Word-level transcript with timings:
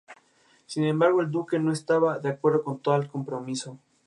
Sin 0.65 0.83
embargo, 0.85 1.21
el 1.21 1.29
duque 1.29 1.59
no 1.59 1.71
estaba 1.71 2.17
de 2.17 2.29
acuerdo 2.29 2.63
con 2.63 2.79
tal 2.81 3.07
compromiso. 3.07 3.77